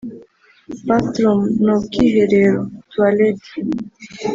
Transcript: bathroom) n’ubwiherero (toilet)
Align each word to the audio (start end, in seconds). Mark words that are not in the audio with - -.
bathroom) 0.87 1.41
n’ubwiherero 1.63 2.57
(toilet) 2.91 3.41